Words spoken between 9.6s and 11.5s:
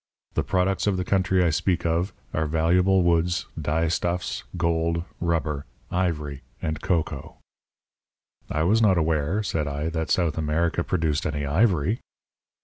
I, "that South America produced any